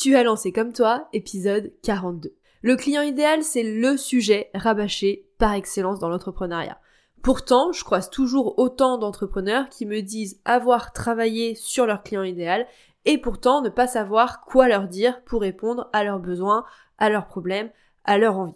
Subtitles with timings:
[0.00, 2.34] Tu as lancé comme toi, épisode 42.
[2.62, 6.80] Le client idéal, c'est le sujet rabâché par excellence dans l'entrepreneuriat.
[7.20, 12.66] Pourtant, je croise toujours autant d'entrepreneurs qui me disent avoir travaillé sur leur client idéal
[13.04, 16.64] et pourtant ne pas savoir quoi leur dire pour répondre à leurs besoins,
[16.96, 17.68] à leurs problèmes,
[18.06, 18.54] à leurs envies.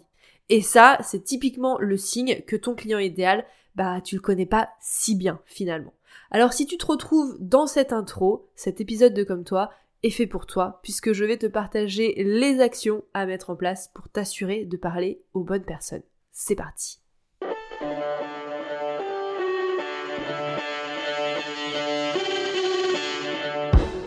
[0.49, 4.69] Et ça, c'est typiquement le signe que ton client idéal, bah, tu le connais pas
[4.79, 5.93] si bien finalement.
[6.31, 9.69] Alors si tu te retrouves dans cette intro, cet épisode de Comme toi,
[10.05, 13.89] est fait pour toi, puisque je vais te partager les actions à mettre en place
[13.93, 16.03] pour t'assurer de parler aux bonnes personnes.
[16.31, 16.99] C'est parti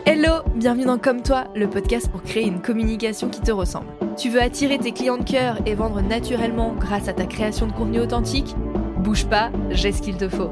[0.05, 3.91] Hello, bienvenue dans Comme toi, le podcast pour créer une communication qui te ressemble.
[4.17, 7.73] Tu veux attirer tes clients de cœur et vendre naturellement grâce à ta création de
[7.73, 8.55] contenu authentique?
[8.97, 10.51] Bouge pas, j'ai ce qu'il te faut.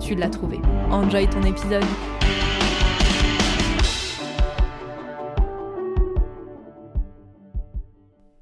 [0.00, 0.58] tu l'as trouvé.
[0.90, 1.84] Enjoy ton épisode.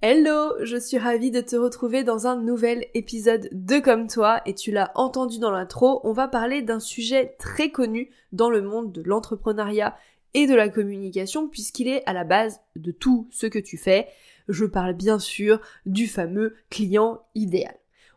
[0.00, 4.54] Hello, je suis ravie de te retrouver dans un nouvel épisode de Comme toi et
[4.54, 8.92] tu l'as entendu dans l'intro, on va parler d'un sujet très connu dans le monde
[8.92, 9.96] de l'entrepreneuriat
[10.34, 14.06] et de la communication puisqu'il est à la base de tout ce que tu fais.
[14.48, 17.74] Je parle bien sûr du fameux client idéal.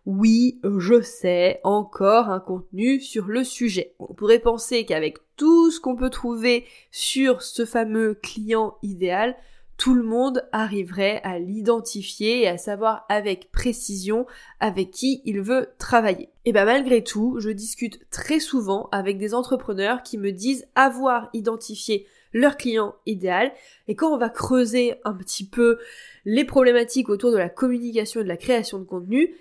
[0.08, 3.94] Oui, je sais, encore un contenu sur le sujet.
[4.00, 9.36] On pourrait penser qu'avec tout ce qu'on peut trouver sur ce fameux client idéal,
[9.78, 14.26] tout le monde arriverait à l'identifier et à savoir avec précision
[14.60, 16.30] avec qui il veut travailler.
[16.46, 21.30] Et bien malgré tout, je discute très souvent avec des entrepreneurs qui me disent avoir
[21.34, 23.52] identifié leur client idéal.
[23.88, 25.80] Et quand on va creuser un petit peu
[26.26, 29.36] les problématiques autour de la communication et de la création de contenu,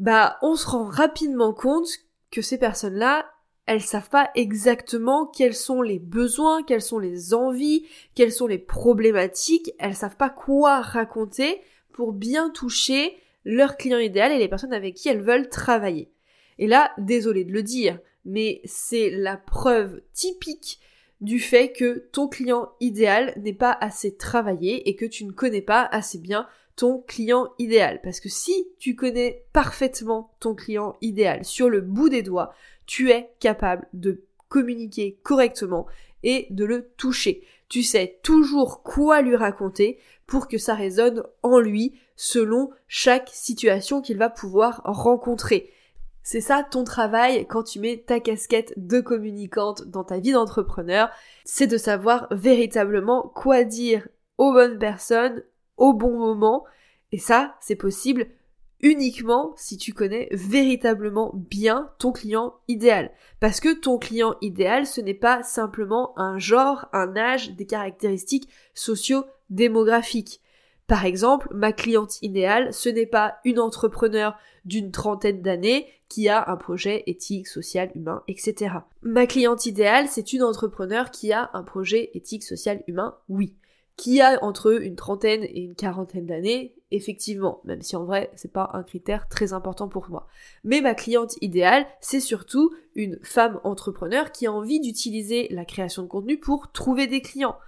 [0.00, 1.90] bah on se rend rapidement compte
[2.30, 3.30] que ces personnes-là,
[3.66, 8.58] elles savent pas exactement quels sont les besoins, quelles sont les envies, quelles sont les
[8.58, 11.60] problématiques, elles savent pas quoi raconter
[11.92, 16.10] pour bien toucher leur client idéal et les personnes avec qui elles veulent travailler.
[16.58, 20.80] Et là, désolé de le dire, mais c'est la preuve typique
[21.20, 25.60] du fait que ton client idéal n'est pas assez travaillé et que tu ne connais
[25.60, 26.46] pas assez bien
[27.06, 28.00] client idéal.
[28.02, 32.52] Parce que si tu connais parfaitement ton client idéal sur le bout des doigts,
[32.86, 35.86] tu es capable de communiquer correctement
[36.22, 37.42] et de le toucher.
[37.68, 44.00] Tu sais toujours quoi lui raconter pour que ça résonne en lui selon chaque situation
[44.00, 45.70] qu'il va pouvoir rencontrer.
[46.22, 51.10] C'est ça ton travail quand tu mets ta casquette de communicante dans ta vie d'entrepreneur,
[51.44, 55.42] c'est de savoir véritablement quoi dire aux bonnes personnes
[55.80, 56.64] au bon moment.
[57.10, 58.28] Et ça, c'est possible
[58.82, 63.10] uniquement si tu connais véritablement bien ton client idéal.
[63.40, 68.48] Parce que ton client idéal, ce n'est pas simplement un genre, un âge, des caractéristiques
[68.74, 70.40] socio-démographiques.
[70.86, 76.50] Par exemple, ma cliente idéale, ce n'est pas une entrepreneur d'une trentaine d'années qui a
[76.50, 78.74] un projet éthique, social, humain, etc.
[79.02, 83.54] Ma cliente idéale, c'est une entrepreneur qui a un projet éthique, social, humain, oui.
[84.00, 88.50] Qui a entre une trentaine et une quarantaine d'années, effectivement, même si en vrai, c'est
[88.50, 90.26] pas un critère très important pour moi.
[90.64, 96.02] Mais ma cliente idéale, c'est surtout une femme entrepreneur qui a envie d'utiliser la création
[96.02, 97.58] de contenu pour trouver des clients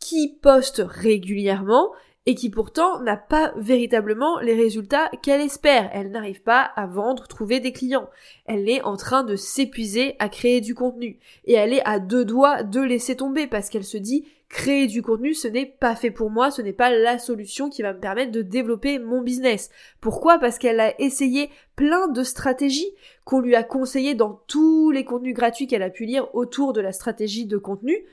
[0.00, 1.92] qui poste régulièrement
[2.26, 5.88] et qui pourtant n'a pas véritablement les résultats qu'elle espère.
[5.92, 8.10] Elle n'arrive pas à vendre, trouver des clients.
[8.44, 11.20] Elle est en train de s'épuiser à créer du contenu.
[11.44, 15.00] Et elle est à deux doigts de laisser tomber parce qu'elle se dit créer du
[15.00, 18.00] contenu, ce n'est pas fait pour moi, ce n'est pas la solution qui va me
[18.00, 19.70] permettre de développer mon business.
[20.00, 20.38] Pourquoi?
[20.38, 22.92] Parce qu'elle a essayé plein de stratégies
[23.24, 26.80] qu'on lui a conseillées dans tous les contenus gratuits qu'elle a pu lire autour de
[26.80, 28.04] la stratégie de contenu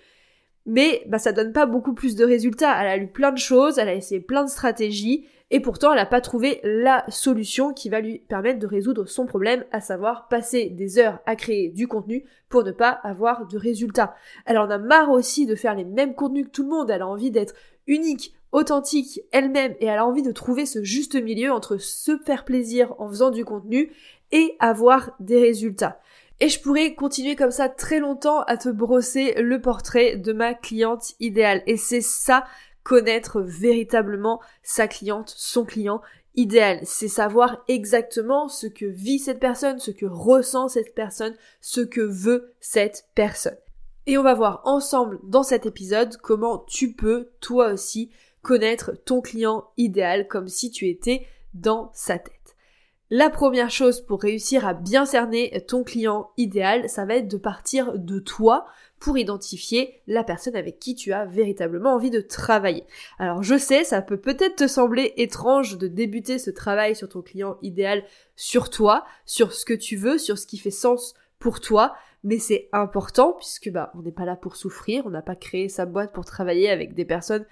[0.68, 2.80] mais bah, ça donne pas beaucoup plus de résultats.
[2.80, 5.98] Elle a lu plein de choses, elle a essayé plein de stratégies, et pourtant elle
[5.98, 10.28] n'a pas trouvé la solution qui va lui permettre de résoudre son problème, à savoir
[10.28, 14.14] passer des heures à créer du contenu pour ne pas avoir de résultats.
[14.46, 17.02] Elle en a marre aussi de faire les mêmes contenus que tout le monde, elle
[17.02, 17.56] a envie d'être
[17.88, 22.44] unique, authentique, elle-même, et elle a envie de trouver ce juste milieu entre se faire
[22.44, 23.92] plaisir en faisant du contenu
[24.34, 26.02] et avoir des résultats.
[26.40, 30.54] Et je pourrais continuer comme ça très longtemps à te brosser le portrait de ma
[30.54, 31.64] cliente idéale.
[31.66, 32.46] Et c'est ça
[32.84, 36.02] connaître véritablement sa cliente, son client
[36.36, 36.80] idéal.
[36.84, 42.02] C'est savoir exactement ce que vit cette personne, ce que ressent cette personne, ce que
[42.02, 43.58] veut cette personne.
[44.06, 48.12] Et on va voir ensemble dans cet épisode comment tu peux, toi aussi,
[48.42, 52.37] connaître ton client idéal comme si tu étais dans sa tête.
[53.10, 57.38] La première chose pour réussir à bien cerner ton client idéal, ça va être de
[57.38, 58.66] partir de toi
[59.00, 62.84] pour identifier la personne avec qui tu as véritablement envie de travailler.
[63.18, 67.22] Alors je sais, ça peut peut-être te sembler étrange de débuter ce travail sur ton
[67.22, 68.04] client idéal
[68.36, 71.96] sur toi, sur ce que tu veux, sur ce qui fait sens pour toi,
[72.26, 75.70] mais c'est important puisque bah on n'est pas là pour souffrir, on n'a pas créé
[75.70, 77.46] sa boîte pour travailler avec des personnes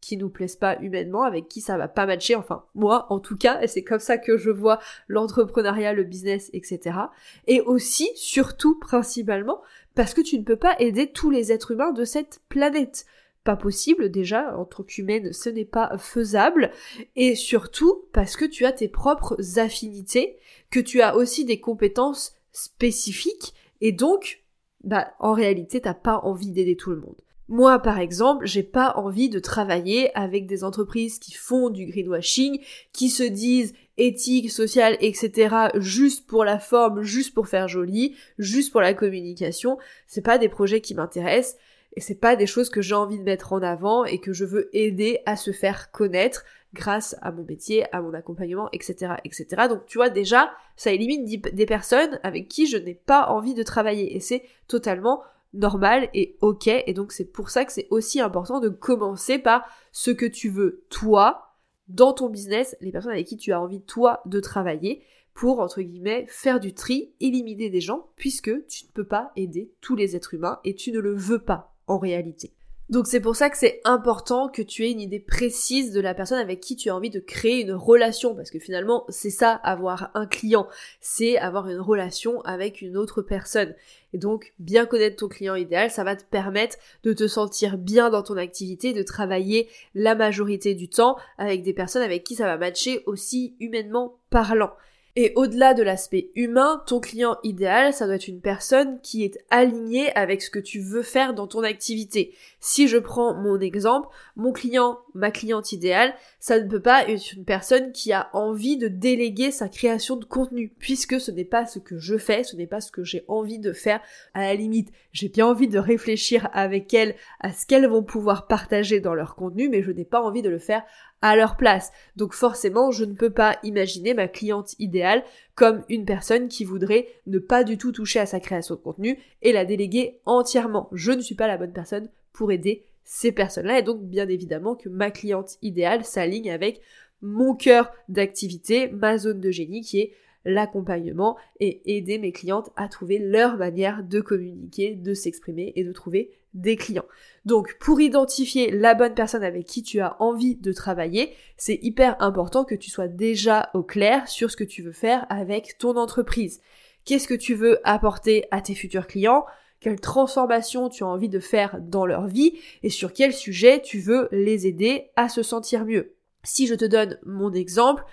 [0.00, 3.36] qui nous plaisent pas humainement, avec qui ça va pas matcher, enfin moi en tout
[3.36, 4.78] cas, et c'est comme ça que je vois
[5.08, 6.98] l'entrepreneuriat, le business, etc.
[7.46, 9.60] Et aussi, surtout, principalement,
[9.94, 13.06] parce que tu ne peux pas aider tous les êtres humains de cette planète.
[13.44, 16.70] Pas possible déjà, en tant qu'humaine, ce n'est pas faisable,
[17.16, 20.36] et surtout parce que tu as tes propres affinités,
[20.70, 24.44] que tu as aussi des compétences spécifiques, et donc,
[24.84, 27.20] bah, en réalité, t'as pas envie d'aider tout le monde.
[27.48, 32.60] Moi, par exemple, j'ai pas envie de travailler avec des entreprises qui font du greenwashing,
[32.92, 35.70] qui se disent éthique, sociale, etc.
[35.76, 39.78] juste pour la forme, juste pour faire joli, juste pour la communication.
[40.06, 41.56] C'est pas des projets qui m'intéressent
[41.96, 44.44] et c'est pas des choses que j'ai envie de mettre en avant et que je
[44.44, 46.44] veux aider à se faire connaître
[46.74, 49.46] grâce à mon métier, à mon accompagnement, etc., etc.
[49.70, 53.62] Donc tu vois déjà, ça élimine des personnes avec qui je n'ai pas envie de
[53.62, 55.22] travailler et c'est totalement
[55.54, 56.68] normal et ok.
[56.68, 60.48] Et donc c'est pour ça que c'est aussi important de commencer par ce que tu
[60.48, 61.56] veux toi
[61.88, 65.02] dans ton business, les personnes avec qui tu as envie toi de travailler
[65.32, 69.72] pour entre guillemets faire du tri, éliminer des gens puisque tu ne peux pas aider
[69.80, 72.52] tous les êtres humains et tu ne le veux pas en réalité.
[72.90, 76.14] Donc c'est pour ça que c'est important que tu aies une idée précise de la
[76.14, 79.52] personne avec qui tu as envie de créer une relation, parce que finalement c'est ça
[79.52, 80.66] avoir un client,
[81.00, 83.74] c'est avoir une relation avec une autre personne.
[84.12, 88.10] Et donc bien connaître ton client idéal, ça va te permettre de te sentir bien
[88.10, 92.46] dans ton activité, de travailler la majorité du temps avec des personnes avec qui ça
[92.46, 94.72] va matcher aussi humainement parlant.
[95.20, 99.36] Et au-delà de l'aspect humain, ton client idéal, ça doit être une personne qui est
[99.50, 102.36] alignée avec ce que tu veux faire dans ton activité.
[102.60, 104.06] Si je prends mon exemple,
[104.36, 108.76] mon client, ma cliente idéale, ça ne peut pas être une personne qui a envie
[108.76, 112.54] de déléguer sa création de contenu, puisque ce n'est pas ce que je fais, ce
[112.54, 114.00] n'est pas ce que j'ai envie de faire.
[114.34, 118.46] À la limite, j'ai bien envie de réfléchir avec elles à ce qu'elles vont pouvoir
[118.46, 120.84] partager dans leur contenu, mais je n'ai pas envie de le faire
[121.22, 121.90] à leur place.
[122.16, 125.24] Donc forcément, je ne peux pas imaginer ma cliente idéale
[125.54, 129.18] comme une personne qui voudrait ne pas du tout toucher à sa création de contenu
[129.42, 130.88] et la déléguer entièrement.
[130.92, 134.74] Je ne suis pas la bonne personne pour aider ces personnes-là et donc bien évidemment
[134.74, 136.80] que ma cliente idéale s'aligne avec
[137.22, 140.12] mon cœur d'activité, ma zone de génie qui est
[140.48, 145.92] l'accompagnement et aider mes clientes à trouver leur manière de communiquer, de s'exprimer et de
[145.92, 147.04] trouver des clients.
[147.44, 152.20] Donc pour identifier la bonne personne avec qui tu as envie de travailler, c'est hyper
[152.20, 155.96] important que tu sois déjà au clair sur ce que tu veux faire avec ton
[155.96, 156.60] entreprise.
[157.04, 159.44] Qu'est-ce que tu veux apporter à tes futurs clients?
[159.80, 162.58] Quelle transformation tu as envie de faire dans leur vie?
[162.82, 166.14] Et sur quel sujet tu veux les aider à se sentir mieux?
[166.42, 168.04] Si je te donne mon exemple,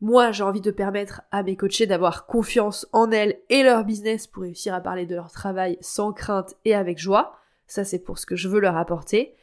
[0.00, 4.26] moi, j'ai envie de permettre à mes coachés d'avoir confiance en elles et leur business
[4.26, 7.36] pour réussir à parler de leur travail sans crainte et avec joie.
[7.66, 9.34] Ça, c'est pour ce que je veux leur apporter.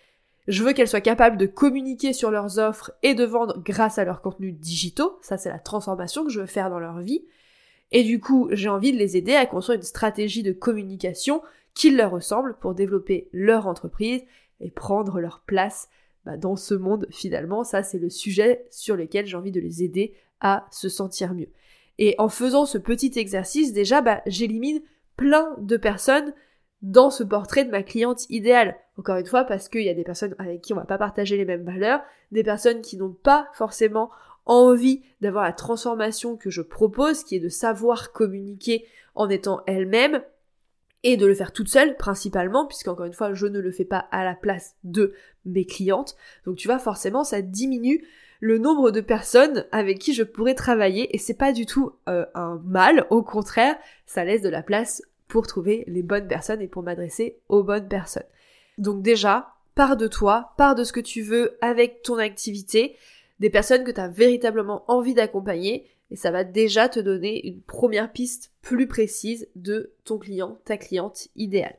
[0.48, 4.06] Je veux qu'elles soient capables de communiquer sur leurs offres et de vendre grâce à
[4.06, 5.20] leurs contenus digitaux.
[5.22, 7.26] Ça, c'est la transformation que je veux faire dans leur vie.
[7.92, 11.44] Et du coup, j'ai envie de les aider à construire une stratégie de communication
[11.76, 14.24] qui leur ressemble pour développer leur entreprise
[14.60, 15.88] et prendre leur place
[16.26, 17.64] bah, dans ce monde finalement.
[17.64, 21.50] Ça, c'est le sujet sur lequel j'ai envie de les aider à se sentir mieux.
[21.98, 24.82] Et en faisant ce petit exercice, déjà, bah, j'élimine
[25.16, 26.34] plein de personnes
[26.82, 28.78] dans ce portrait de ma cliente idéale.
[28.98, 31.38] Encore une fois, parce qu'il y a des personnes avec qui on va pas partager
[31.38, 32.02] les mêmes valeurs,
[32.32, 34.12] des personnes qui n'ont pas forcément
[34.46, 40.22] envie d'avoir la transformation que je propose, qui est de savoir communiquer en étant elle-même,
[41.04, 44.08] et de le faire toute seule principalement, puisqu'encore une fois, je ne le fais pas
[44.12, 45.14] à la place de
[45.46, 46.16] mes clientes.
[46.46, 48.06] Donc tu vois, forcément, ça diminue
[48.40, 52.26] le nombre de personnes avec qui je pourrais travailler et c'est pas du tout euh,
[52.36, 56.68] un mal, au contraire, ça laisse de la place pour trouver les bonnes personnes et
[56.68, 58.24] pour m'adresser aux bonnes personnes.
[58.78, 62.96] Donc déjà, pars de toi, pars de ce que tu veux avec ton activité,
[63.40, 67.62] des personnes que tu as véritablement envie d'accompagner et ça va déjà te donner une
[67.62, 71.78] première piste plus précise de ton client, ta cliente idéale.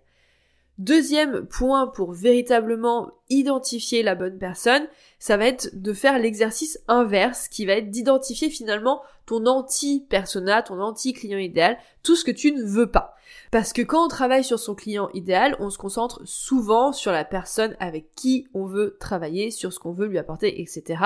[0.79, 4.87] Deuxième point pour véritablement identifier la bonne personne,
[5.19, 10.81] ça va être de faire l'exercice inverse qui va être d'identifier finalement ton anti-persona, ton
[10.81, 13.18] anti-client idéal, tout ce que tu ne veux pas.
[13.51, 17.25] Parce que quand on travaille sur son client idéal, on se concentre souvent sur la
[17.25, 21.03] personne avec qui on veut travailler, sur ce qu'on veut lui apporter, etc.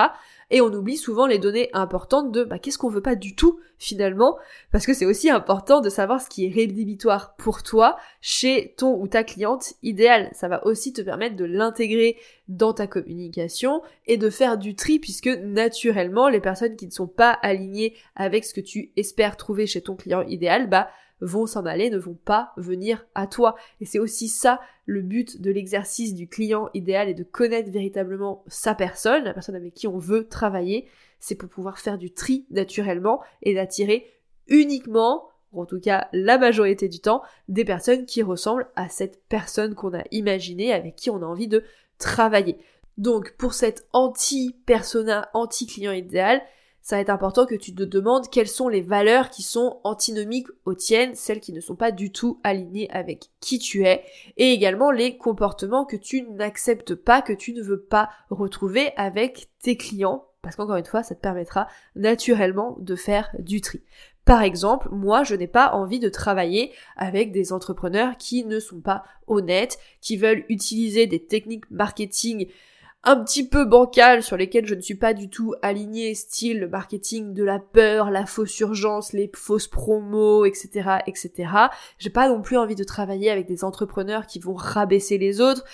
[0.49, 3.59] Et on oublie souvent les données importantes de bah, qu'est-ce qu'on veut pas du tout
[3.83, 4.37] finalement,
[4.71, 8.97] parce que c'est aussi important de savoir ce qui est rédhibitoire pour toi chez ton
[9.01, 10.29] ou ta cliente idéale.
[10.31, 14.99] Ça va aussi te permettre de l'intégrer dans ta communication et de faire du tri
[14.99, 19.67] puisque naturellement les personnes qui ne sont pas alignées avec ce que tu espères trouver
[19.67, 20.87] chez ton client idéal, bah
[21.23, 23.55] vont s'en aller, ne vont pas venir à toi.
[23.81, 28.43] Et c'est aussi ça le but de l'exercice du client idéal et de connaître véritablement
[28.47, 30.87] sa personne, la personne avec qui on veut travailler,
[31.19, 34.11] c'est pour pouvoir faire du tri naturellement et d'attirer
[34.47, 39.23] uniquement, ou en tout cas la majorité du temps, des personnes qui ressemblent à cette
[39.29, 41.63] personne qu'on a imaginée, avec qui on a envie de
[41.97, 42.57] travailler.
[42.97, 46.41] Donc pour cette anti-persona, anti-client idéal,
[46.83, 50.49] ça va être important que tu te demandes quelles sont les valeurs qui sont antinomiques
[50.65, 54.03] aux tiennes, celles qui ne sont pas du tout alignées avec qui tu es,
[54.35, 59.47] et également les comportements que tu n'acceptes pas, que tu ne veux pas retrouver avec
[59.61, 63.81] tes clients, parce qu'encore une fois, ça te permettra naturellement de faire du tri.
[64.25, 68.81] Par exemple, moi, je n'ai pas envie de travailler avec des entrepreneurs qui ne sont
[68.81, 72.47] pas honnêtes, qui veulent utiliser des techniques marketing
[73.03, 76.69] un petit peu bancal sur lesquels je ne suis pas du tout alignée, style le
[76.69, 81.49] marketing de la peur, la fausse urgence, les fausses promos, etc., etc.
[81.97, 85.65] J'ai pas non plus envie de travailler avec des entrepreneurs qui vont rabaisser les autres,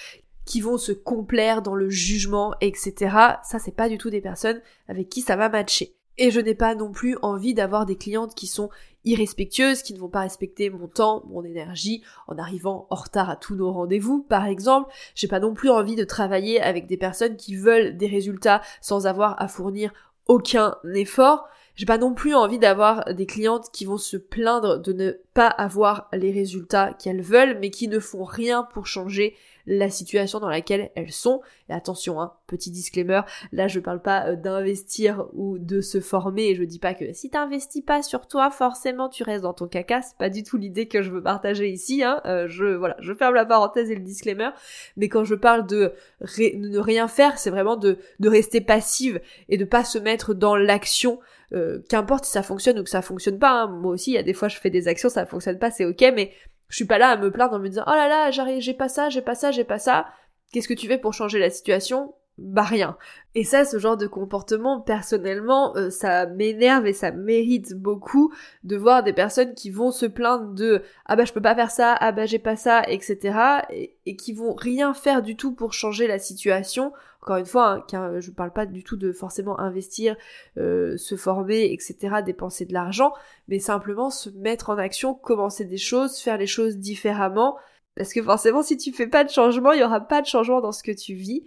[0.45, 3.15] qui vont se complaire dans le jugement, etc.
[3.43, 5.93] Ça, c'est pas du tout des personnes avec qui ça va matcher.
[6.17, 8.69] Et je n'ai pas non plus envie d'avoir des clientes qui sont
[9.05, 13.35] irrespectueuses, qui ne vont pas respecter mon temps, mon énergie, en arrivant en retard à
[13.35, 14.91] tous nos rendez-vous, par exemple.
[15.15, 19.07] J'ai pas non plus envie de travailler avec des personnes qui veulent des résultats sans
[19.07, 19.91] avoir à fournir
[20.27, 21.47] aucun effort.
[21.79, 25.47] J'ai pas non plus envie d'avoir des clientes qui vont se plaindre de ne pas
[25.47, 29.33] avoir les résultats qu'elles veulent, mais qui ne font rien pour changer
[29.65, 31.41] la situation dans laquelle elles sont.
[31.69, 33.21] Et attention, hein, petit disclaimer,
[33.53, 37.13] là je parle pas euh, d'investir ou de se former, et je dis pas que
[37.13, 40.57] si t'investis pas sur toi, forcément tu restes dans ton caca, c'est pas du tout
[40.57, 42.19] l'idée que je veux partager ici, hein.
[42.25, 44.49] Euh, je, voilà, je ferme la parenthèse et le disclaimer,
[44.97, 49.55] mais quand je parle de, ne rien faire, c'est vraiment de, de rester passive et
[49.55, 51.19] de pas se mettre dans l'action
[51.53, 53.63] euh, qu'importe si ça fonctionne ou que ça fonctionne pas.
[53.63, 53.67] Hein.
[53.67, 55.85] Moi aussi, il y a des fois, je fais des actions, ça fonctionne pas, c'est
[55.85, 56.31] ok, mais
[56.67, 58.73] je suis pas là à me plaindre en me disant oh là là, j'arrive, j'ai
[58.73, 60.07] pas ça, j'ai pas ça, j'ai pas ça.
[60.51, 62.13] Qu'est-ce que tu fais pour changer la situation?
[62.37, 62.97] Bah rien.
[63.35, 68.77] Et ça, ce genre de comportement, personnellement, euh, ça m'énerve et ça mérite beaucoup de
[68.77, 71.97] voir des personnes qui vont se plaindre de ah bah je peux pas faire ça,
[71.99, 73.37] ah bah j'ai pas ça, etc.
[73.71, 76.93] Et, et, qui vont rien faire du tout pour changer la situation.
[77.21, 80.15] Encore une fois, hein, car je parle pas du tout de forcément investir,
[80.57, 83.13] euh, se former, etc., dépenser de l'argent,
[83.49, 87.57] mais simplement se mettre en action, commencer des choses, faire les choses différemment.
[87.95, 90.61] Parce que forcément, si tu fais pas de changement, il y aura pas de changement
[90.61, 91.45] dans ce que tu vis.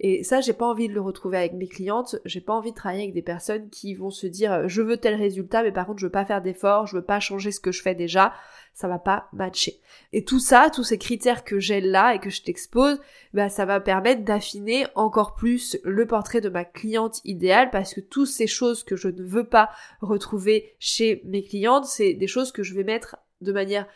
[0.00, 2.16] Et ça, j'ai pas envie de le retrouver avec mes clientes.
[2.24, 4.96] J'ai pas envie de travailler avec des personnes qui vont se dire euh, je veux
[4.96, 7.60] tel résultat, mais par contre je veux pas faire d'efforts, je veux pas changer ce
[7.60, 8.34] que je fais déjà.
[8.74, 9.80] Ça va pas matcher.
[10.12, 13.00] Et tout ça, tous ces critères que j'ai là et que je t'expose,
[13.32, 18.00] bah ça va permettre d'affiner encore plus le portrait de ma cliente idéale parce que
[18.00, 22.50] toutes ces choses que je ne veux pas retrouver chez mes clientes, c'est des choses
[22.50, 23.86] que je vais mettre de manière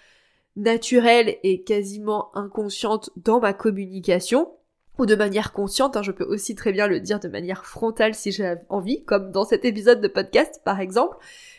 [0.54, 4.57] naturelle et quasiment inconsciente dans ma communication
[4.98, 8.14] ou de manière consciente, hein, je peux aussi très bien le dire de manière frontale
[8.14, 11.16] si j'ai envie, comme dans cet épisode de podcast par exemple,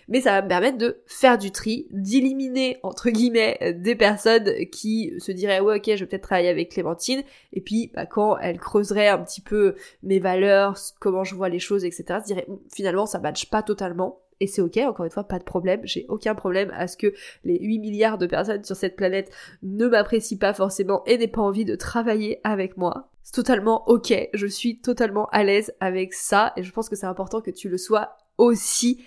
[0.07, 5.13] mais ça va me permettre de faire du tri, d'éliminer entre guillemets des personnes qui
[5.19, 8.59] se diraient ouais ok je vais peut-être travailler avec Clémentine, et puis bah, quand elle
[8.59, 13.05] creuserait un petit peu mes valeurs, comment je vois les choses, etc., se dirait finalement
[13.05, 16.35] ça matche pas totalement, et c'est ok, encore une fois, pas de problème, j'ai aucun
[16.35, 19.31] problème à ce que les 8 milliards de personnes sur cette planète
[19.63, 23.09] ne m'apprécient pas forcément et n'aient pas envie de travailler avec moi.
[23.23, 27.05] C'est totalement ok, je suis totalement à l'aise avec ça et je pense que c'est
[27.05, 29.03] important que tu le sois aussi.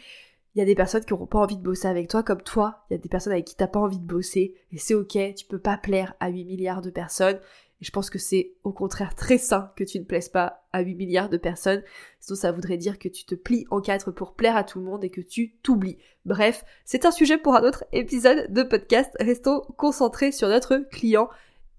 [0.54, 2.84] Il y a des personnes qui n'auront pas envie de bosser avec toi comme toi,
[2.90, 5.16] il y a des personnes avec qui t'as pas envie de bosser et c'est ok,
[5.34, 7.40] tu peux pas plaire à 8 milliards de personnes
[7.82, 10.94] je pense que c'est au contraire très sain que tu ne plaises pas à 8
[10.94, 11.82] milliards de personnes.
[12.20, 14.84] Sinon ça voudrait dire que tu te plies en quatre pour plaire à tout le
[14.84, 15.98] monde et que tu t'oublies.
[16.24, 19.10] Bref, c'est un sujet pour un autre épisode de podcast.
[19.18, 21.28] Restons concentrés sur notre client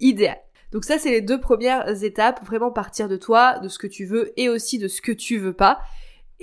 [0.01, 0.37] idéal.
[0.73, 4.05] Donc ça, c'est les deux premières étapes, vraiment partir de toi, de ce que tu
[4.05, 5.79] veux et aussi de ce que tu veux pas.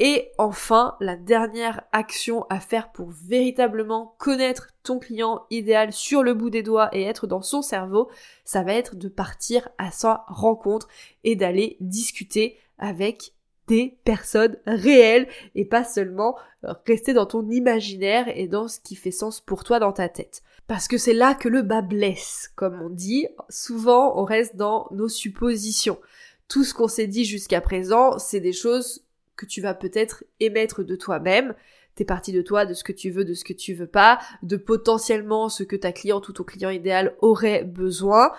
[0.03, 6.33] Et enfin, la dernière action à faire pour véritablement connaître ton client idéal sur le
[6.33, 8.11] bout des doigts et être dans son cerveau,
[8.47, 10.89] ça va être de partir à sa rencontre
[11.23, 13.35] et d'aller discuter avec
[13.67, 18.97] des personnes réelles et pas seulement euh, rester dans ton imaginaire et dans ce qui
[18.97, 20.41] fait sens pour toi dans ta tête.
[20.67, 23.27] Parce que c'est là que le bas blesse, comme on dit.
[23.51, 25.99] Souvent, on reste dans nos suppositions.
[26.49, 29.05] Tout ce qu'on s'est dit jusqu'à présent, c'est des choses
[29.41, 31.55] que tu vas peut-être émettre de toi-même.
[31.95, 34.19] T'es parti de toi, de ce que tu veux, de ce que tu veux pas,
[34.43, 38.33] de potentiellement ce que ta cliente ou ton client idéal aurait besoin.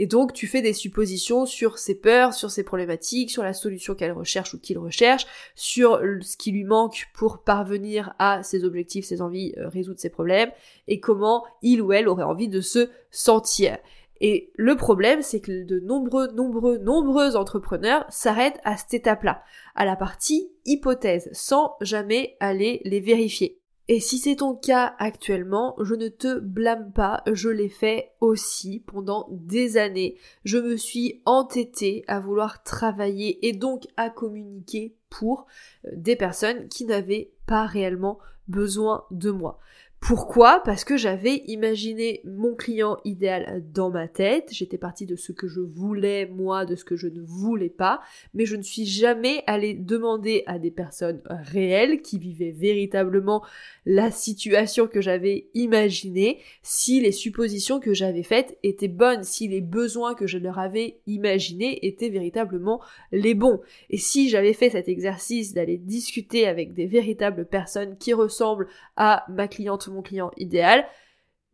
[0.00, 3.94] Et donc tu fais des suppositions sur ses peurs, sur ses problématiques, sur la solution
[3.94, 9.04] qu'elle recherche ou qu'il recherche, sur ce qui lui manque pour parvenir à ses objectifs,
[9.06, 10.50] ses envies, euh, résoudre ses problèmes,
[10.86, 13.78] et comment il ou elle aurait envie de se sentir.
[14.20, 19.42] Et le problème, c'est que de nombreux, nombreux, nombreux entrepreneurs s'arrêtent à cette étape-là,
[19.74, 23.60] à la partie hypothèse, sans jamais aller les vérifier.
[23.90, 28.80] Et si c'est ton cas actuellement, je ne te blâme pas, je l'ai fait aussi
[28.80, 30.18] pendant des années.
[30.44, 35.46] Je me suis entêtée à vouloir travailler et donc à communiquer pour
[35.86, 39.58] euh, des personnes qui n'avaient pas réellement besoin de moi.
[40.00, 40.62] Pourquoi?
[40.64, 45.48] Parce que j'avais imaginé mon client idéal dans ma tête, j'étais partie de ce que
[45.48, 48.00] je voulais moi, de ce que je ne voulais pas,
[48.32, 53.44] mais je ne suis jamais allée demander à des personnes réelles qui vivaient véritablement
[53.86, 59.60] la situation que j'avais imaginée si les suppositions que j'avais faites étaient bonnes, si les
[59.60, 63.60] besoins que je leur avais imaginés étaient véritablement les bons.
[63.90, 69.24] Et si j'avais fait cet exercice d'aller discuter avec des véritables personnes qui ressemblent à
[69.28, 70.84] ma cliente mon client idéal,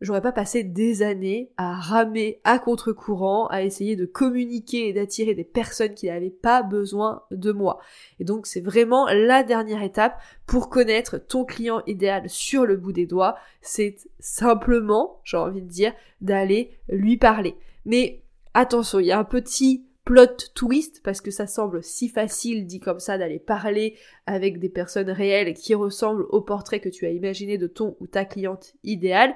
[0.01, 5.33] j'aurais pas passé des années à ramer à contre-courant, à essayer de communiquer et d'attirer
[5.33, 7.79] des personnes qui n'avaient pas besoin de moi.
[8.19, 12.91] Et donc c'est vraiment la dernière étape pour connaître ton client idéal sur le bout
[12.91, 17.55] des doigts, c'est simplement, j'ai envie de dire, d'aller lui parler.
[17.85, 18.21] Mais
[18.53, 22.79] attention, il y a un petit plot twist parce que ça semble si facile dit
[22.79, 23.97] comme ça d'aller parler
[24.27, 28.07] avec des personnes réelles qui ressemblent au portrait que tu as imaginé de ton ou
[28.07, 29.35] ta cliente idéale.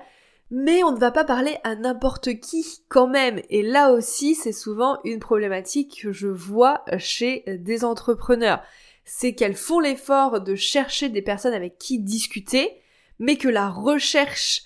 [0.52, 3.42] Mais on ne va pas parler à n'importe qui quand même.
[3.50, 8.64] Et là aussi, c'est souvent une problématique que je vois chez des entrepreneurs.
[9.06, 12.82] C'est qu'elles font l'effort de chercher des personnes avec qui discuter,
[13.20, 14.64] mais que la recherche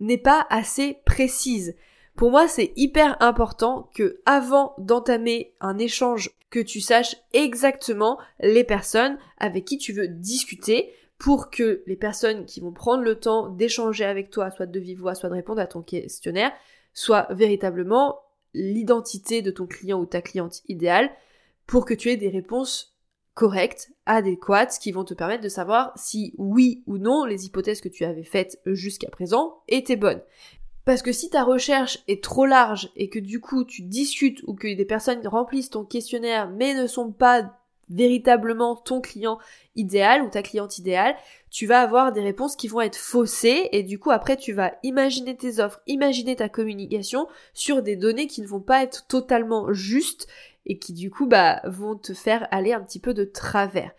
[0.00, 1.74] n'est pas assez précise.
[2.16, 8.64] Pour moi, c'est hyper important que avant d'entamer un échange, que tu saches exactement les
[8.64, 13.50] personnes avec qui tu veux discuter pour que les personnes qui vont prendre le temps
[13.50, 16.52] d'échanger avec toi, soit de vive voix, soit de répondre à ton questionnaire,
[16.94, 18.20] soient véritablement
[18.54, 21.10] l'identité de ton client ou ta cliente idéale
[21.66, 22.96] pour que tu aies des réponses
[23.34, 27.90] correctes, adéquates, qui vont te permettre de savoir si oui ou non les hypothèses que
[27.90, 30.22] tu avais faites jusqu'à présent étaient bonnes.
[30.86, 34.54] Parce que si ta recherche est trop large et que du coup tu discutes ou
[34.54, 37.58] que des personnes remplissent ton questionnaire mais ne sont pas
[37.90, 39.38] véritablement ton client
[39.74, 41.16] idéal ou ta cliente idéale,
[41.50, 44.74] tu vas avoir des réponses qui vont être faussées et du coup après tu vas
[44.84, 49.72] imaginer tes offres, imaginer ta communication sur des données qui ne vont pas être totalement
[49.72, 50.28] justes
[50.66, 53.90] et qui du coup bah vont te faire aller un petit peu de travers.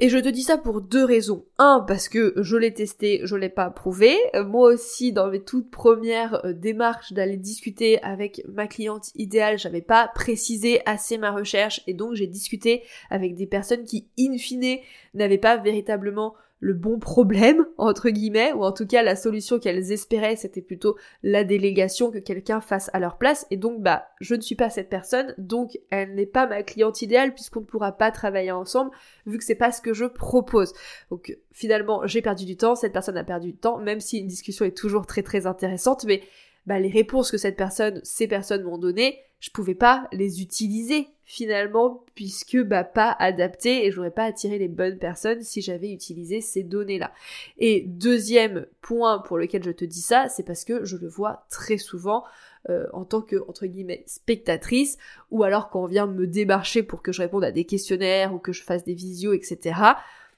[0.00, 1.44] Et je te dis ça pour deux raisons.
[1.58, 4.16] Un, parce que je l'ai testé, je l'ai pas prouvé.
[4.34, 9.56] Euh, moi aussi, dans mes toutes premières euh, démarches d'aller discuter avec ma cliente idéale,
[9.56, 14.36] j'avais pas précisé assez ma recherche et donc j'ai discuté avec des personnes qui, in
[14.36, 14.78] fine,
[15.14, 19.92] n'avaient pas véritablement le bon problème, entre guillemets, ou en tout cas la solution qu'elles
[19.92, 24.34] espéraient, c'était plutôt la délégation que quelqu'un fasse à leur place, et donc bah je
[24.34, 27.92] ne suis pas cette personne, donc elle n'est pas ma cliente idéale puisqu'on ne pourra
[27.92, 28.92] pas travailler ensemble,
[29.26, 30.72] vu que c'est pas ce que je propose.
[31.10, 34.26] Donc finalement j'ai perdu du temps, cette personne a perdu du temps, même si une
[34.26, 36.22] discussion est toujours très très intéressante, mais
[36.66, 41.08] bah, les réponses que cette personne, ces personnes m'ont données, je pouvais pas les utiliser
[41.26, 46.40] finalement puisque bah pas adapté et j'aurais pas attiré les bonnes personnes si j'avais utilisé
[46.40, 47.12] ces données-là.
[47.58, 51.44] Et deuxième point pour lequel je te dis ça, c'est parce que je le vois
[51.50, 52.24] très souvent
[52.70, 54.96] euh, en tant que entre guillemets spectatrice
[55.30, 58.38] ou alors quand on vient me démarcher pour que je réponde à des questionnaires ou
[58.38, 59.74] que je fasse des visios, etc.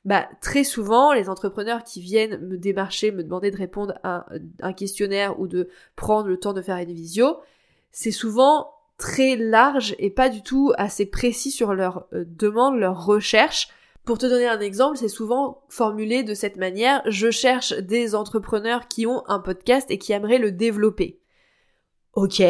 [0.06, 4.26] Bah, très souvent, les entrepreneurs qui viennent me démarcher, me demander de répondre à
[4.60, 7.38] un questionnaire ou de prendre le temps de faire une visio,
[7.90, 13.04] c'est souvent très large et pas du tout assez précis sur leurs euh, demandes, leurs
[13.04, 13.68] recherches.
[14.04, 18.86] Pour te donner un exemple, c'est souvent formulé de cette manière, je cherche des entrepreneurs
[18.86, 21.18] qui ont un podcast et qui aimeraient le développer.
[22.14, 22.40] Ok,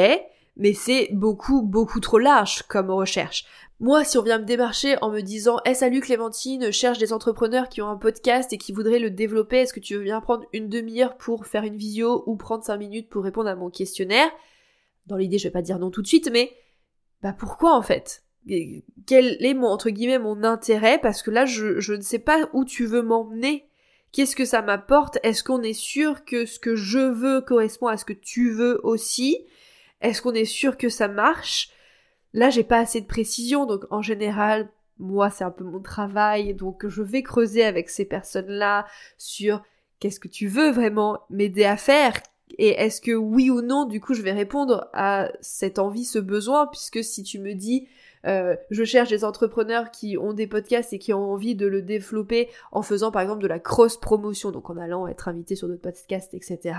[0.57, 3.45] mais c'est beaucoup, beaucoup trop large comme recherche.
[3.79, 7.69] Moi, si on vient me démarcher en me disant Eh salut Clémentine, cherche des entrepreneurs
[7.69, 10.47] qui ont un podcast et qui voudraient le développer, est-ce que tu veux bien prendre
[10.55, 14.31] une demi-heure pour faire une visio ou prendre cinq minutes pour répondre à mon questionnaire?
[15.07, 16.53] Dans l'idée, je vais pas dire non tout de suite, mais
[17.23, 18.23] bah pourquoi en fait?
[19.07, 20.99] Quel est mon entre guillemets mon intérêt?
[20.99, 23.69] Parce que là, je, je ne sais pas où tu veux m'emmener.
[24.13, 25.19] Qu'est-ce que ça m'apporte?
[25.23, 28.81] Est-ce qu'on est sûr que ce que je veux correspond à ce que tu veux
[28.85, 29.45] aussi?
[30.01, 31.71] Est-ce qu'on est sûr que ça marche?
[32.33, 36.55] Là, j'ai pas assez de précision, donc en général, moi, c'est un peu mon travail,
[36.55, 38.87] donc je vais creuser avec ces personnes-là
[39.19, 39.63] sur
[40.01, 42.15] qu'est-ce que tu veux vraiment m'aider à faire
[42.59, 46.19] et est-ce que oui ou non, du coup, je vais répondre à cette envie, ce
[46.19, 47.89] besoin, puisque si tu me dis
[48.27, 51.83] euh, je cherche des entrepreneurs qui ont des podcasts et qui ont envie de le
[51.83, 55.69] développer en faisant par exemple de la cross promotion, donc en allant être invité sur
[55.69, 56.75] d'autres podcasts, etc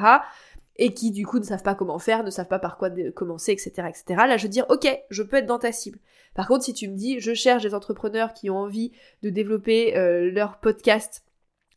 [0.77, 3.51] et qui du coup ne savent pas comment faire, ne savent pas par quoi commencer,
[3.51, 4.03] etc., etc.
[4.27, 5.99] Là, je veux dire, ok, je peux être dans ta cible.
[6.35, 8.91] Par contre, si tu me dis, je cherche des entrepreneurs qui ont envie
[9.23, 11.23] de développer euh, leur podcast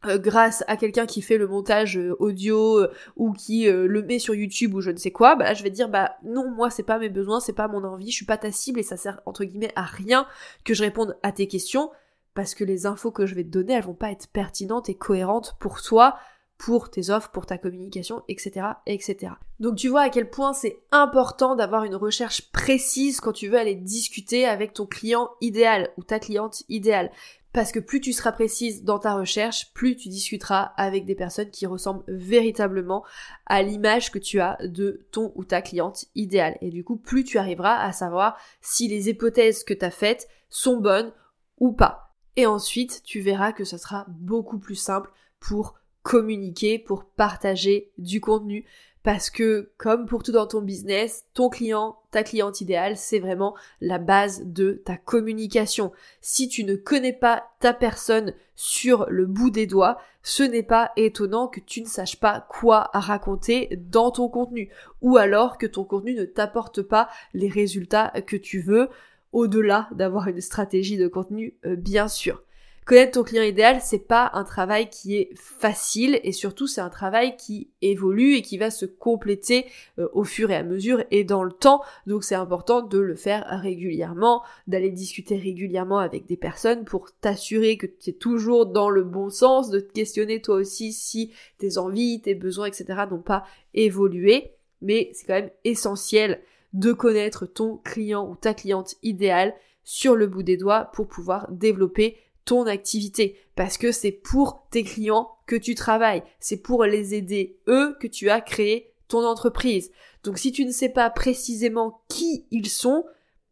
[0.04, 2.86] euh, grâce à quelqu'un qui fait le montage euh, audio
[3.16, 5.70] ou qui le met sur YouTube ou je ne sais quoi, bah là je vais
[5.70, 8.38] dire bah non moi c'est pas mes besoins, c'est pas mon envie, je suis pas
[8.38, 10.26] ta cible et ça sert entre guillemets à rien
[10.64, 11.90] que je réponde à tes questions
[12.34, 14.94] parce que les infos que je vais te donner elles vont pas être pertinentes et
[14.94, 16.16] cohérentes pour toi
[16.60, 19.32] pour tes offres, pour ta communication, etc., etc.
[19.60, 23.56] Donc tu vois à quel point c'est important d'avoir une recherche précise quand tu veux
[23.56, 27.10] aller discuter avec ton client idéal ou ta cliente idéale.
[27.54, 31.50] Parce que plus tu seras précise dans ta recherche, plus tu discuteras avec des personnes
[31.50, 33.06] qui ressemblent véritablement
[33.46, 36.58] à l'image que tu as de ton ou ta cliente idéale.
[36.60, 40.28] Et du coup, plus tu arriveras à savoir si les hypothèses que tu as faites
[40.50, 41.12] sont bonnes
[41.58, 42.14] ou pas.
[42.36, 48.20] Et ensuite, tu verras que ce sera beaucoup plus simple pour communiquer, pour partager du
[48.20, 48.64] contenu.
[49.02, 53.56] Parce que, comme pour tout dans ton business, ton client, ta cliente idéale, c'est vraiment
[53.80, 55.90] la base de ta communication.
[56.20, 60.92] Si tu ne connais pas ta personne sur le bout des doigts, ce n'est pas
[60.96, 64.70] étonnant que tu ne saches pas quoi raconter dans ton contenu.
[65.00, 68.90] Ou alors que ton contenu ne t'apporte pas les résultats que tu veux,
[69.32, 72.42] au-delà d'avoir une stratégie de contenu, euh, bien sûr.
[72.86, 76.88] Connaître ton client idéal, c'est pas un travail qui est facile et surtout c'est un
[76.88, 79.66] travail qui évolue et qui va se compléter
[79.98, 81.82] euh, au fur et à mesure et dans le temps.
[82.06, 87.76] Donc c'est important de le faire régulièrement, d'aller discuter régulièrement avec des personnes pour t'assurer
[87.76, 91.78] que tu es toujours dans le bon sens, de te questionner toi aussi si tes
[91.78, 92.86] envies, tes besoins, etc.
[93.10, 94.54] n'ont pas évolué.
[94.82, 96.40] Mais c'est quand même essentiel
[96.72, 101.50] de connaître ton client ou ta cliente idéale sur le bout des doigts pour pouvoir
[101.50, 102.16] développer
[102.50, 103.36] ton activité.
[103.54, 108.08] Parce que c'est pour tes clients que tu travailles, c'est pour les aider eux que
[108.08, 109.92] tu as créé ton entreprise.
[110.24, 113.04] Donc si tu ne sais pas précisément qui ils sont,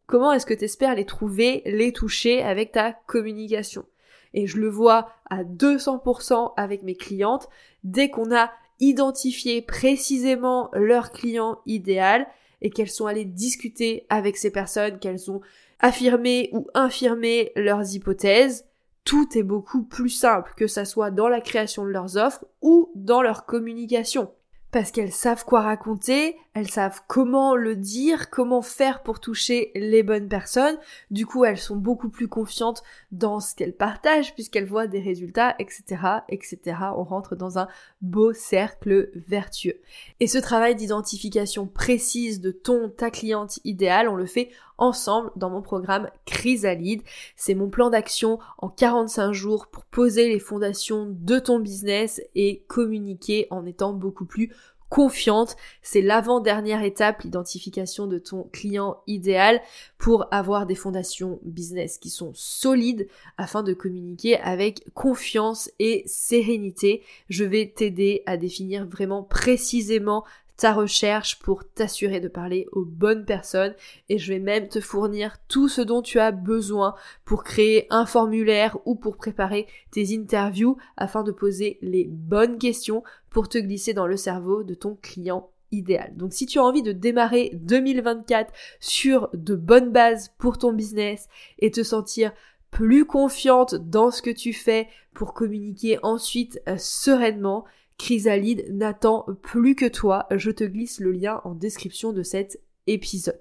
[0.05, 3.85] comment est-ce que tu espères les trouver, les toucher avec ta communication?
[4.33, 7.47] Et je le vois à 200% avec mes clientes,
[7.85, 12.27] dès qu'on a identifié précisément leur client idéal
[12.61, 15.39] et qu'elles sont allées discuter avec ces personnes, qu'elles ont
[15.79, 18.65] affirmé ou infirmé leurs hypothèses,
[19.09, 22.91] tout est beaucoup plus simple, que ça soit dans la création de leurs offres ou
[22.93, 24.29] dans leur communication.
[24.69, 30.03] Parce qu'elles savent quoi raconter, elles savent comment le dire, comment faire pour toucher les
[30.03, 30.77] bonnes personnes.
[31.11, 35.55] Du coup, elles sont beaucoup plus confiantes dans ce qu'elles partagent puisqu'elles voient des résultats,
[35.59, 36.59] etc., etc.
[36.95, 37.67] On rentre dans un
[38.01, 39.79] beau cercle vertueux.
[40.19, 45.49] Et ce travail d'identification précise de ton, ta cliente idéale, on le fait ensemble dans
[45.49, 47.03] mon programme Chrysalide.
[47.35, 52.63] C'est mon plan d'action en 45 jours pour poser les fondations de ton business et
[52.67, 54.51] communiquer en étant beaucoup plus
[54.89, 55.55] confiante.
[55.81, 59.61] C'est l'avant-dernière étape, l'identification de ton client idéal
[59.97, 67.03] pour avoir des fondations business qui sont solides afin de communiquer avec confiance et sérénité.
[67.29, 70.25] Je vais t'aider à définir vraiment précisément
[70.59, 73.73] ta recherche pour t'assurer de parler aux bonnes personnes
[74.09, 78.05] et je vais même te fournir tout ce dont tu as besoin pour créer un
[78.05, 83.93] formulaire ou pour préparer tes interviews afin de poser les bonnes questions pour te glisser
[83.93, 86.11] dans le cerveau de ton client idéal.
[86.17, 91.29] Donc si tu as envie de démarrer 2024 sur de bonnes bases pour ton business
[91.59, 92.33] et te sentir
[92.69, 97.63] plus confiante dans ce que tu fais pour communiquer ensuite euh, sereinement,
[97.99, 100.25] Chrysalide n'attend plus que toi.
[100.31, 103.39] Je te glisse le lien en description de cet épisode.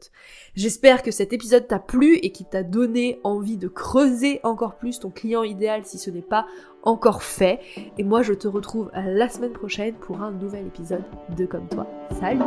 [0.54, 4.98] J'espère que cet épisode t'a plu et qu'il t'a donné envie de creuser encore plus
[4.98, 6.46] ton client idéal si ce n'est pas
[6.82, 7.60] encore fait.
[7.96, 11.86] Et moi je te retrouve la semaine prochaine pour un nouvel épisode de Comme toi.
[12.20, 12.42] Salut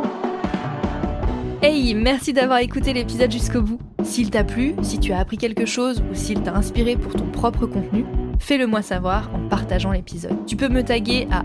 [1.60, 3.78] Hey, merci d'avoir écouté l'épisode jusqu'au bout.
[4.04, 7.26] S'il t'a plu, si tu as appris quelque chose ou s'il t'a inspiré pour ton
[7.26, 8.04] propre contenu,
[8.38, 10.36] fais-le moi savoir en partageant l'épisode.
[10.46, 11.44] Tu peux me taguer à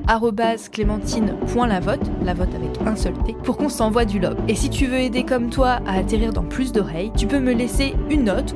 [0.72, 4.38] clémentine.lavote, la vote avec un seul T, pour qu'on s'envoie du love.
[4.48, 7.54] Et si tu veux aider comme toi à atterrir dans plus d'oreilles, tu peux me
[7.54, 8.56] laisser une note